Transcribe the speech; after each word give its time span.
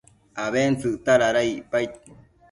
abentsëcta 0.43 1.13
dada 1.21 1.41
icpaid 1.53 1.91